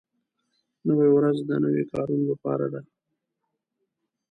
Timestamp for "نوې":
0.87-1.07